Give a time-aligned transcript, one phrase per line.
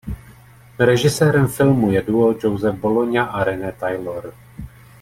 [0.79, 4.33] Režisérem filmu je duo Joseph Bologna a Renée Taylor.